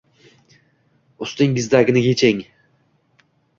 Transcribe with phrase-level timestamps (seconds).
[1.27, 2.43] Ustingizdagini yeching.